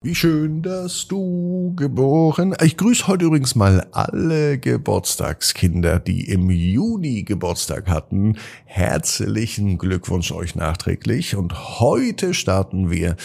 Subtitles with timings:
[0.00, 2.54] Wie schön, dass du geboren.
[2.62, 8.36] Ich grüße heute übrigens mal alle Geburtstagskinder, die im Juni Geburtstag hatten.
[8.64, 11.34] Herzlichen Glückwunsch euch nachträglich.
[11.34, 13.16] Und heute starten wir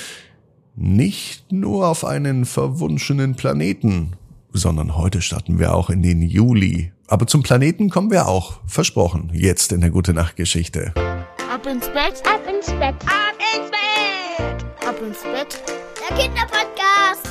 [0.76, 4.14] nicht nur auf einen verwunschenen Planeten,
[4.52, 6.92] sondern heute starten wir auch in den Juli.
[7.06, 8.62] Aber zum Planeten kommen wir auch.
[8.66, 9.30] Versprochen.
[9.32, 10.92] Jetzt in der Gute Nacht Geschichte.
[10.96, 15.93] Ab ins Bett, ab ins Bett, ab ins Bett, ab ins Bett.
[16.10, 17.30] Der Kinderpodcast.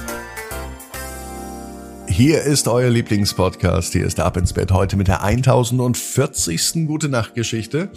[2.07, 3.93] Hier ist euer Lieblingspodcast.
[3.93, 6.87] Hier ist Ab ins Bett heute mit der 1040.
[6.87, 7.91] Gute Nacht Geschichte.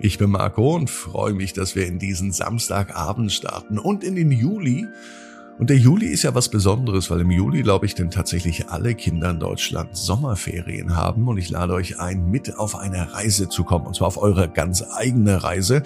[0.00, 4.32] Ich bin Marco und freue mich, dass wir in diesen Samstagabend starten und in den
[4.32, 4.86] Juli.
[5.58, 8.96] Und der Juli ist ja was Besonderes, weil im Juli, glaube ich, denn tatsächlich alle
[8.96, 11.28] Kinder in Deutschland Sommerferien haben.
[11.28, 13.86] Und ich lade euch ein, mit auf eine Reise zu kommen.
[13.86, 15.84] Und zwar auf eure ganz eigene Reise.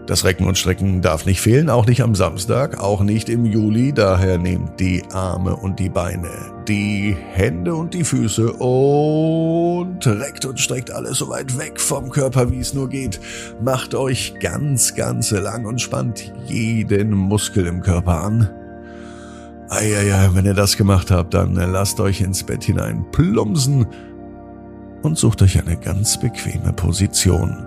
[0.07, 3.95] Das Recken und Strecken darf nicht fehlen, auch nicht am Samstag, auch nicht im Juli,
[3.95, 6.29] daher nehmt die Arme und die Beine,
[6.69, 12.51] die Hände und die Füße und reckt und streckt alles so weit weg vom Körper,
[12.51, 13.19] wie es nur geht.
[13.63, 18.51] Macht euch ganz, ganz lang und spannt jeden Muskel im Körper an.
[19.71, 23.87] Eieiei, wenn ihr das gemacht habt, dann lasst euch ins Bett hinein plumpsen
[25.05, 27.67] und sucht euch eine ganz bequeme Position.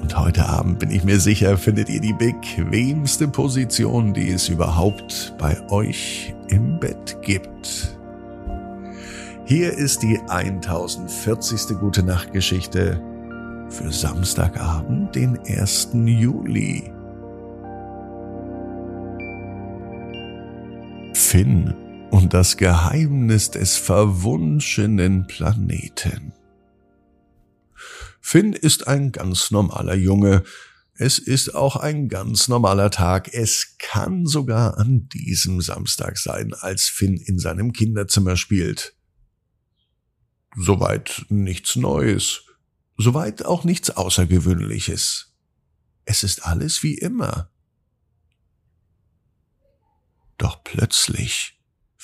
[0.00, 5.34] Und heute Abend bin ich mir sicher, findet ihr die bequemste Position, die es überhaupt
[5.38, 7.96] bei euch im Bett gibt.
[9.46, 11.78] Hier ist die 1040.
[11.80, 13.00] Gute Nacht Geschichte
[13.68, 15.90] für Samstagabend, den 1.
[15.94, 16.92] Juli.
[21.12, 21.74] Finn
[22.14, 26.32] und das Geheimnis des verwunschenen Planeten.
[28.20, 30.44] Finn ist ein ganz normaler Junge.
[30.94, 33.34] Es ist auch ein ganz normaler Tag.
[33.34, 38.94] Es kann sogar an diesem Samstag sein, als Finn in seinem Kinderzimmer spielt.
[40.54, 42.44] Soweit nichts Neues.
[42.96, 45.34] Soweit auch nichts Außergewöhnliches.
[46.04, 47.50] Es ist alles wie immer.
[50.38, 51.53] Doch plötzlich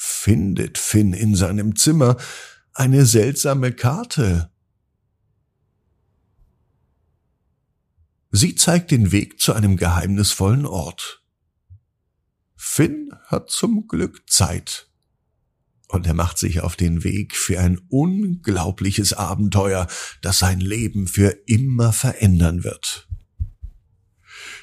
[0.03, 2.17] findet Finn in seinem Zimmer
[2.73, 4.51] eine seltsame Karte.
[8.31, 11.23] Sie zeigt den Weg zu einem geheimnisvollen Ort.
[12.57, 14.89] Finn hat zum Glück Zeit.
[15.89, 19.87] Und er macht sich auf den Weg für ein unglaubliches Abenteuer,
[20.23, 23.10] das sein Leben für immer verändern wird.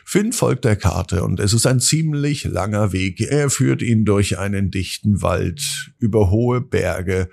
[0.10, 3.20] Finn folgt der Karte und es ist ein ziemlich langer Weg.
[3.20, 7.30] Er führt ihn durch einen dichten Wald, über hohe Berge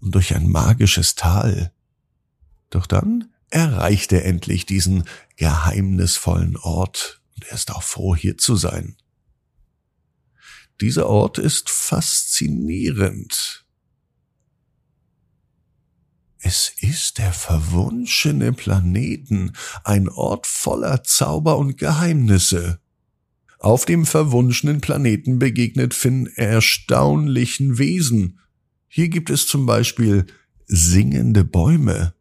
[0.00, 1.72] und durch ein magisches Tal.
[2.68, 5.04] Doch dann erreicht er endlich diesen
[5.36, 8.98] geheimnisvollen Ort und er ist auch froh, hier zu sein.
[10.82, 13.64] Dieser Ort ist faszinierend.
[16.42, 19.52] Es ist der verwunschene Planeten,
[19.84, 22.80] ein Ort voller Zauber und Geheimnisse.
[23.58, 28.40] Auf dem verwunschenen Planeten begegnet Finn erstaunlichen Wesen.
[28.88, 30.26] Hier gibt es zum Beispiel
[30.66, 32.14] singende Bäume.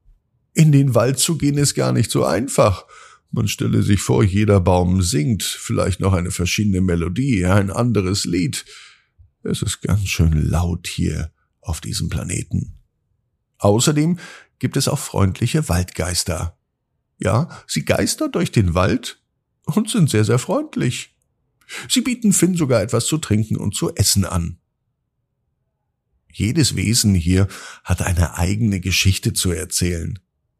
[0.54, 2.86] In den Wald zu gehen ist gar nicht so einfach.
[3.32, 8.66] Man stelle sich vor, jeder Baum singt, vielleicht noch eine verschiedene Melodie, ein anderes Lied.
[9.44, 12.79] Es ist ganz schön laut hier auf diesem Planeten.
[13.60, 14.20] Außerdem
[14.58, 16.58] gibt es auch freundliche Waldgeister.
[17.18, 19.22] Ja, sie geistern durch den Wald
[19.66, 21.16] und sind sehr, sehr freundlich.
[21.88, 24.58] Sie bieten Finn sogar etwas zu trinken und zu essen an.
[26.32, 27.48] Jedes Wesen hier
[27.84, 30.20] hat eine eigene Geschichte zu erzählen.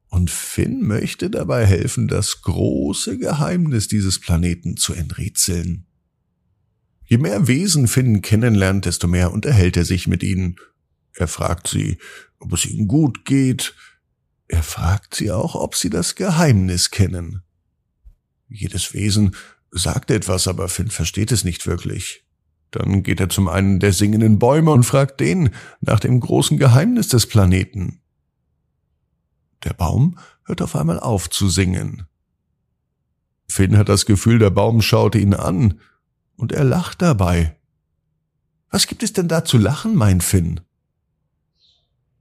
[0.10, 5.86] Und Finn möchte dabei helfen, das große Geheimnis dieses Planeten zu enträtseln.
[7.06, 10.56] Je mehr Wesen Finn kennenlernt, desto mehr unterhält er sich mit ihnen.
[11.16, 11.98] Er fragt sie,
[12.40, 13.76] ob es ihnen gut geht.
[14.48, 17.44] Er fragt sie auch, ob sie das Geheimnis kennen.
[18.48, 19.36] Jedes Wesen
[19.72, 22.26] sagt etwas, aber Finn versteht es nicht wirklich.
[22.72, 25.52] Dann geht er zum einen der singenden Bäume und fragt den
[25.82, 28.02] nach dem großen Geheimnis des Planeten.
[29.64, 32.06] Der Baum hört auf einmal auf zu singen.
[33.48, 35.80] Finn hat das Gefühl, der Baum schaute ihn an
[36.36, 37.58] und er lacht dabei.
[38.70, 40.62] Was gibt es denn da zu lachen, mein Finn?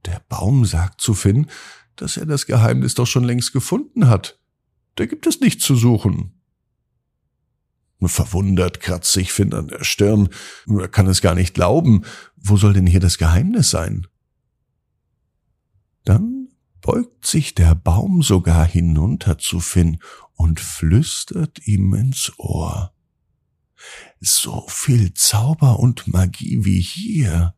[0.09, 1.47] Der Baum sagt zu Finn,
[1.95, 4.39] dass er das Geheimnis doch schon längst gefunden hat.
[4.95, 6.33] Da gibt es nichts zu suchen.
[8.01, 10.29] Verwundert kratzt sich Finn an der Stirn.
[10.67, 12.05] Er kann es gar nicht glauben.
[12.37, 14.07] Wo soll denn hier das Geheimnis sein?
[16.05, 16.47] Dann
[16.81, 19.99] beugt sich der Baum sogar hinunter zu Finn
[20.33, 22.93] und flüstert ihm ins Ohr.
[24.19, 27.53] So viel Zauber und Magie wie hier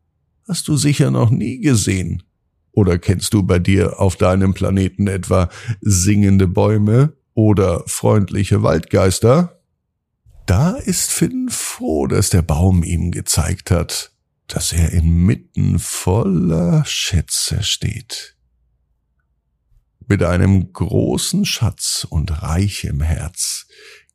[0.47, 2.23] hast du sicher noch nie gesehen.
[2.73, 5.49] Oder kennst du bei dir auf deinem Planeten etwa
[5.81, 9.61] singende Bäume oder freundliche Waldgeister?
[10.45, 14.11] Da ist Finn froh, dass der Baum ihm gezeigt hat,
[14.47, 18.35] dass er inmitten voller Schätze steht.
[20.07, 23.67] Mit einem großen Schatz und Reich im Herz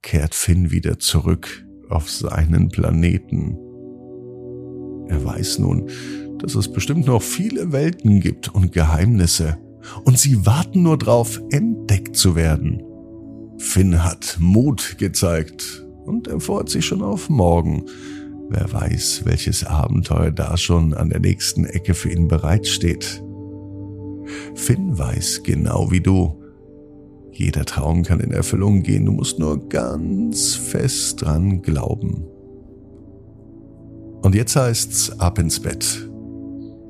[0.02, 3.56] kehrt Finn wieder zurück auf seinen Planeten.
[5.08, 5.88] Er weiß nun,
[6.38, 9.58] dass es bestimmt noch viele Welten gibt und Geheimnisse,
[10.04, 12.82] und sie warten nur drauf, entdeckt zu werden.
[13.58, 17.84] Finn hat Mut gezeigt und er freut sich schon auf morgen.
[18.48, 23.22] Wer weiß, welches Abenteuer da schon an der nächsten Ecke für ihn bereitsteht.
[24.54, 26.42] Finn weiß genau wie du,
[27.38, 32.24] jeder Traum kann in Erfüllung gehen, du musst nur ganz fest dran glauben.
[34.22, 36.05] Und jetzt heißt's ab ins Bett.